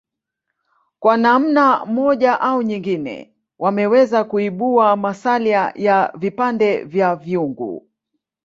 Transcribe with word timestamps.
Kwa 0.99 1.17
namna 1.17 1.85
moja 1.85 2.39
au 2.41 2.61
nyengine 2.61 3.33
wameweza 3.59 4.23
kuibua 4.23 4.95
masalia 4.95 5.71
ya 5.75 6.13
vipande 6.17 6.83
vya 6.83 7.15
vyungu 7.15 7.87